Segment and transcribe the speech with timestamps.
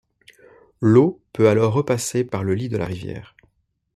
[0.79, 3.35] L’eau peut alors repasser par le lit de la rivière.